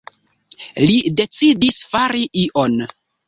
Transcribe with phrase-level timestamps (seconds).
[0.85, 2.81] Li decidis „fari ion“.